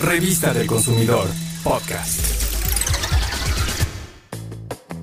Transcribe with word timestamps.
Revista 0.00 0.54
del 0.54 0.66
Consumidor, 0.66 1.28
podcast. 1.62 2.20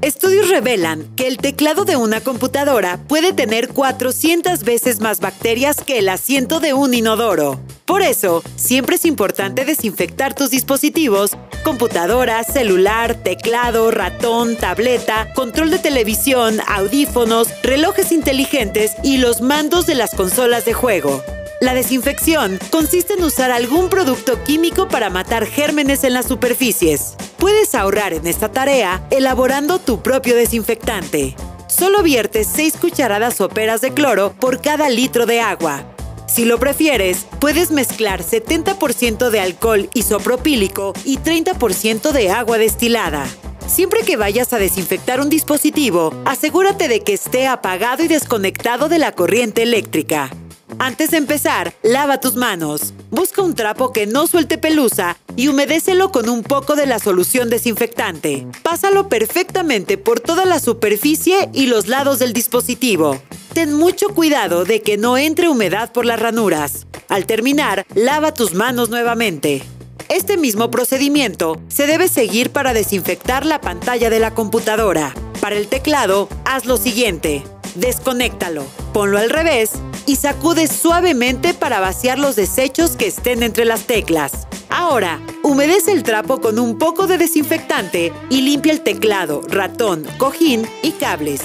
Estudios 0.00 0.48
revelan 0.48 1.14
que 1.16 1.26
el 1.26 1.36
teclado 1.36 1.84
de 1.84 1.96
una 1.96 2.22
computadora 2.22 2.98
puede 3.06 3.34
tener 3.34 3.68
400 3.68 4.62
veces 4.64 5.00
más 5.00 5.20
bacterias 5.20 5.82
que 5.84 5.98
el 5.98 6.08
asiento 6.08 6.60
de 6.60 6.72
un 6.72 6.94
inodoro. 6.94 7.60
Por 7.84 8.00
eso, 8.00 8.42
siempre 8.56 8.96
es 8.96 9.04
importante 9.04 9.66
desinfectar 9.66 10.34
tus 10.34 10.50
dispositivos, 10.50 11.32
computadora, 11.62 12.42
celular, 12.42 13.22
teclado, 13.22 13.90
ratón, 13.90 14.56
tableta, 14.56 15.30
control 15.34 15.70
de 15.70 15.78
televisión, 15.78 16.60
audífonos, 16.66 17.48
relojes 17.62 18.12
inteligentes 18.12 18.92
y 19.02 19.18
los 19.18 19.42
mandos 19.42 19.86
de 19.86 19.94
las 19.94 20.14
consolas 20.14 20.64
de 20.64 20.72
juego. 20.72 21.22
La 21.58 21.72
desinfección 21.72 22.58
consiste 22.70 23.14
en 23.14 23.24
usar 23.24 23.50
algún 23.50 23.88
producto 23.88 24.44
químico 24.44 24.88
para 24.88 25.08
matar 25.08 25.46
gérmenes 25.46 26.04
en 26.04 26.12
las 26.12 26.26
superficies. 26.26 27.16
Puedes 27.38 27.74
ahorrar 27.74 28.12
en 28.12 28.26
esta 28.26 28.52
tarea 28.52 29.02
elaborando 29.10 29.78
tu 29.78 30.02
propio 30.02 30.36
desinfectante. 30.36 31.34
Solo 31.66 32.02
viertes 32.02 32.46
6 32.52 32.76
cucharadas 32.76 33.36
soperas 33.36 33.80
de 33.80 33.94
cloro 33.94 34.34
por 34.38 34.60
cada 34.60 34.90
litro 34.90 35.24
de 35.24 35.40
agua. 35.40 35.84
Si 36.28 36.44
lo 36.44 36.58
prefieres, 36.58 37.26
puedes 37.40 37.70
mezclar 37.70 38.22
70% 38.22 39.30
de 39.30 39.40
alcohol 39.40 39.88
isopropílico 39.94 40.92
y 41.06 41.16
30% 41.16 42.12
de 42.12 42.30
agua 42.30 42.58
destilada. 42.58 43.26
Siempre 43.66 44.00
que 44.02 44.18
vayas 44.18 44.52
a 44.52 44.58
desinfectar 44.58 45.22
un 45.22 45.30
dispositivo, 45.30 46.12
asegúrate 46.26 46.86
de 46.86 47.00
que 47.00 47.14
esté 47.14 47.46
apagado 47.46 48.04
y 48.04 48.08
desconectado 48.08 48.90
de 48.90 48.98
la 48.98 49.12
corriente 49.12 49.62
eléctrica. 49.62 50.30
Antes 50.78 51.10
de 51.10 51.16
empezar, 51.16 51.74
lava 51.82 52.20
tus 52.20 52.34
manos. 52.34 52.92
Busca 53.10 53.40
un 53.40 53.54
trapo 53.54 53.92
que 53.92 54.06
no 54.06 54.26
suelte 54.26 54.58
pelusa 54.58 55.16
y 55.34 55.48
humedécelo 55.48 56.12
con 56.12 56.28
un 56.28 56.42
poco 56.42 56.76
de 56.76 56.86
la 56.86 56.98
solución 56.98 57.48
desinfectante. 57.48 58.46
Pásalo 58.62 59.08
perfectamente 59.08 59.96
por 59.96 60.20
toda 60.20 60.44
la 60.44 60.60
superficie 60.60 61.48
y 61.54 61.66
los 61.66 61.88
lados 61.88 62.18
del 62.18 62.34
dispositivo. 62.34 63.20
Ten 63.54 63.72
mucho 63.72 64.08
cuidado 64.10 64.64
de 64.64 64.82
que 64.82 64.98
no 64.98 65.16
entre 65.16 65.48
humedad 65.48 65.92
por 65.92 66.04
las 66.04 66.20
ranuras. 66.20 66.86
Al 67.08 67.24
terminar, 67.24 67.86
lava 67.94 68.34
tus 68.34 68.52
manos 68.52 68.90
nuevamente. 68.90 69.62
Este 70.10 70.36
mismo 70.36 70.70
procedimiento 70.70 71.58
se 71.68 71.86
debe 71.86 72.08
seguir 72.08 72.50
para 72.50 72.74
desinfectar 72.74 73.46
la 73.46 73.62
pantalla 73.62 74.10
de 74.10 74.20
la 74.20 74.34
computadora. 74.34 75.14
Para 75.40 75.56
el 75.56 75.68
teclado, 75.68 76.28
haz 76.44 76.66
lo 76.66 76.76
siguiente. 76.76 77.42
Desconéctalo, 77.76 78.64
ponlo 78.92 79.18
al 79.18 79.30
revés 79.30 79.72
y 80.06 80.16
sacude 80.16 80.66
suavemente 80.66 81.54
para 81.54 81.80
vaciar 81.80 82.18
los 82.18 82.36
desechos 82.36 82.96
que 82.96 83.06
estén 83.06 83.42
entre 83.42 83.64
las 83.64 83.86
teclas. 83.86 84.46
Ahora, 84.68 85.20
humedece 85.42 85.92
el 85.92 86.02
trapo 86.02 86.40
con 86.40 86.58
un 86.58 86.78
poco 86.78 87.06
de 87.06 87.18
desinfectante 87.18 88.12
y 88.30 88.42
limpia 88.42 88.72
el 88.72 88.80
teclado, 88.80 89.42
ratón, 89.48 90.04
cojín 90.18 90.66
y 90.82 90.92
cables. 90.92 91.42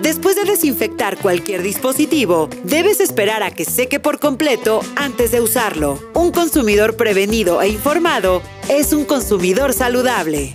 Después 0.00 0.34
de 0.36 0.44
desinfectar 0.44 1.16
cualquier 1.18 1.62
dispositivo, 1.62 2.48
debes 2.64 2.98
esperar 2.98 3.42
a 3.42 3.50
que 3.50 3.64
seque 3.64 4.00
por 4.00 4.18
completo 4.18 4.80
antes 4.96 5.30
de 5.30 5.40
usarlo. 5.40 5.98
Un 6.14 6.32
consumidor 6.32 6.96
prevenido 6.96 7.62
e 7.62 7.68
informado 7.68 8.42
es 8.68 8.92
un 8.92 9.04
consumidor 9.04 9.72
saludable. 9.72 10.54